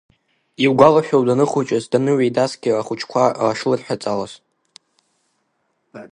Иугәалашәоу 0.63 1.23
даныхәыҷыз, 1.27 1.83
даныҩеидасгьы 1.91 2.71
ахәыҷқәа 2.79 3.23
шлыдҳәаҵалоз? 3.57 4.33